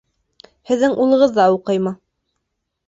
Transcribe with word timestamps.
Һеҙҙең 0.71 0.95
улығыҙ 1.05 1.37
ҙа 1.37 1.47
уҡыймы? 1.59 1.97